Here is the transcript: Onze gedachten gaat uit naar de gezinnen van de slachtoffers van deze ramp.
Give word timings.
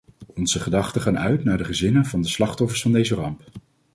Onze 0.35 0.59
gedachten 0.59 1.01
gaat 1.01 1.15
uit 1.15 1.43
naar 1.43 1.57
de 1.57 1.63
gezinnen 1.63 2.05
van 2.05 2.21
de 2.21 2.27
slachtoffers 2.27 2.81
van 2.81 2.91
deze 2.91 3.15
ramp. 3.15 3.41